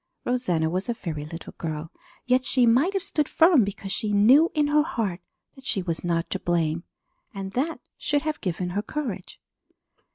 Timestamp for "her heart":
4.65-5.21